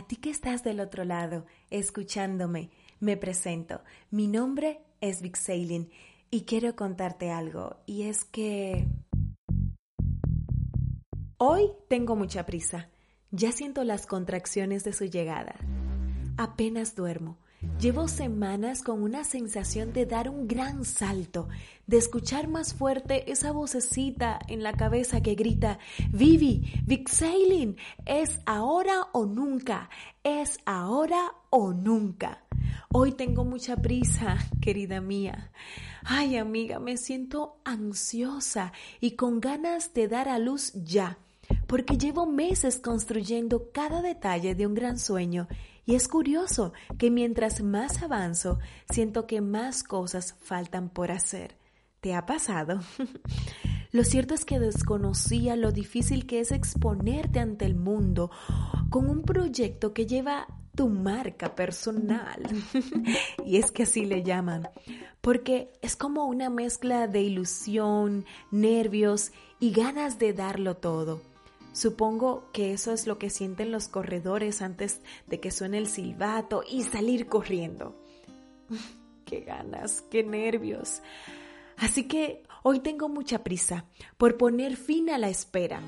[0.00, 3.82] a ti que estás del otro lado, escuchándome, me presento.
[4.10, 5.90] Mi nombre es Vic Sailing
[6.30, 8.88] y quiero contarte algo, y es que
[11.36, 12.88] hoy tengo mucha prisa.
[13.30, 15.56] Ya siento las contracciones de su llegada.
[16.38, 17.36] Apenas duermo
[17.80, 21.48] Llevo semanas con una sensación de dar un gran salto,
[21.86, 25.78] de escuchar más fuerte esa vocecita en la cabeza que grita,
[26.12, 29.88] Vivi, Big Sailing, es ahora o nunca,
[30.22, 32.44] es ahora o nunca.
[32.92, 35.50] Hoy tengo mucha prisa, querida mía.
[36.04, 41.16] Ay, amiga, me siento ansiosa y con ganas de dar a luz ya,
[41.70, 45.46] porque llevo meses construyendo cada detalle de un gran sueño
[45.86, 48.58] y es curioso que mientras más avanzo,
[48.90, 51.56] siento que más cosas faltan por hacer.
[52.00, 52.80] ¿Te ha pasado?
[53.92, 58.32] Lo cierto es que desconocía lo difícil que es exponerte ante el mundo
[58.88, 62.42] con un proyecto que lleva tu marca personal.
[63.44, 64.68] y es que así le llaman,
[65.20, 71.29] porque es como una mezcla de ilusión, nervios y ganas de darlo todo.
[71.72, 76.62] Supongo que eso es lo que sienten los corredores antes de que suene el silbato
[76.68, 77.94] y salir corriendo.
[79.24, 81.00] qué ganas, qué nervios.
[81.76, 83.86] Así que hoy tengo mucha prisa
[84.18, 85.80] por poner fin a la espera,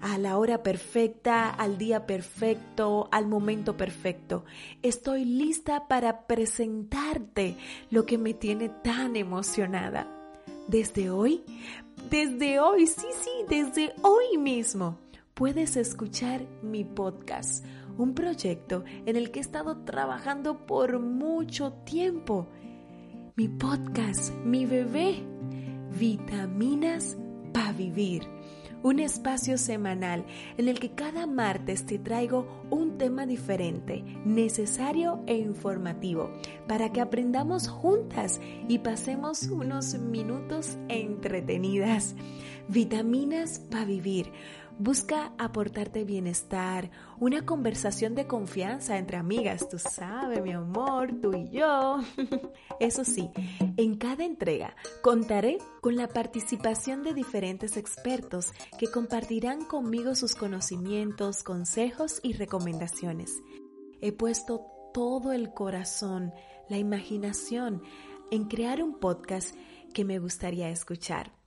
[0.00, 4.44] a la hora perfecta, al día perfecto, al momento perfecto.
[4.82, 7.56] Estoy lista para presentarte
[7.90, 10.08] lo que me tiene tan emocionada.
[10.68, 11.42] Desde hoy,
[12.08, 15.03] desde hoy, sí, sí, desde hoy mismo
[15.34, 17.64] puedes escuchar mi podcast,
[17.98, 22.48] un proyecto en el que he estado trabajando por mucho tiempo.
[23.34, 25.24] Mi podcast, mi bebé,
[25.98, 27.16] Vitaminas
[27.52, 28.22] para Vivir.
[28.84, 30.26] Un espacio semanal
[30.58, 36.30] en el que cada martes te traigo un tema diferente, necesario e informativo,
[36.68, 42.14] para que aprendamos juntas y pasemos unos minutos entretenidas.
[42.68, 44.30] Vitaminas para vivir
[44.78, 46.90] Busca aportarte bienestar,
[47.20, 52.00] una conversación de confianza entre amigas, tú sabes, mi amor, tú y yo.
[52.80, 53.30] Eso sí,
[53.76, 61.44] en cada entrega contaré con la participación de diferentes expertos que compartirán conmigo sus conocimientos,
[61.44, 63.30] consejos y recomendaciones.
[64.00, 66.32] He puesto todo el corazón,
[66.68, 67.80] la imaginación
[68.32, 69.54] en crear un podcast
[69.92, 71.43] que me gustaría escuchar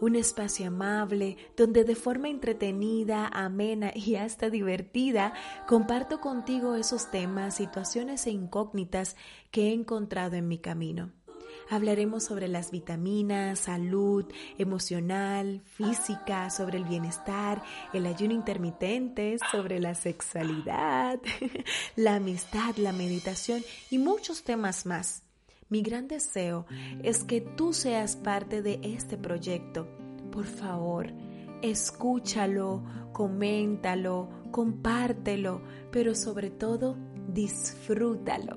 [0.00, 5.32] un espacio amable donde de forma entretenida, amena y hasta divertida
[5.66, 9.16] comparto contigo esos temas, situaciones e incógnitas
[9.50, 11.12] que he encontrado en mi camino.
[11.70, 14.24] Hablaremos sobre las vitaminas, salud
[14.56, 21.20] emocional, física, sobre el bienestar, el ayuno intermitente, sobre la sexualidad,
[21.96, 25.27] la amistad, la meditación y muchos temas más.
[25.70, 26.66] Mi gran deseo
[27.02, 29.86] es que tú seas parte de este proyecto.
[30.32, 31.12] Por favor,
[31.60, 36.96] escúchalo, coméntalo, compártelo, pero sobre todo
[37.28, 38.56] disfrútalo.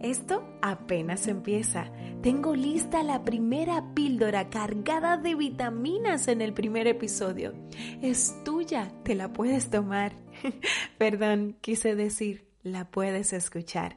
[0.00, 1.90] Esto apenas empieza.
[2.22, 7.54] Tengo lista la primera píldora cargada de vitaminas en el primer episodio.
[8.02, 10.12] Es tuya, te la puedes tomar.
[10.98, 13.96] Perdón, quise decir, la puedes escuchar.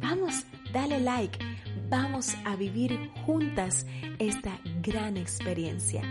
[0.00, 1.38] Vamos, dale like
[1.88, 3.86] vamos a vivir juntas
[4.18, 6.02] esta gran experiencia.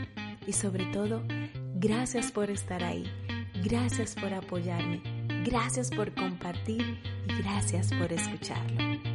[0.45, 1.23] Y sobre todo,
[1.75, 3.05] gracias por estar ahí,
[3.63, 5.01] gracias por apoyarme,
[5.45, 9.12] gracias por compartir y gracias por escucharlo.